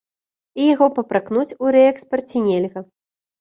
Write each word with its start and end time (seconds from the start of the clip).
І 0.61 0.69
яго 0.69 0.87
папракнуць 0.95 1.55
у 1.67 1.75
рээкспарце 1.77 2.43
нельга. 2.49 2.85